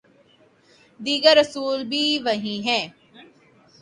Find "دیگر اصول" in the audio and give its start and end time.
0.99-1.79